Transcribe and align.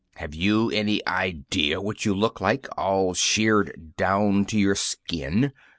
Have 0.15 0.33
you 0.33 0.71
any 0.71 1.05
idea 1.05 1.79
what 1.79 2.05
you 2.05 2.15
look 2.15 2.41
like, 2.41 2.65
all 2.75 3.13
sheared 3.13 3.93
down 3.97 4.45
to 4.45 4.57
your 4.57 4.73
skin? 4.73 5.53